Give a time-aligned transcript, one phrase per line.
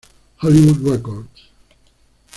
[0.37, 1.41] Hollywood Records.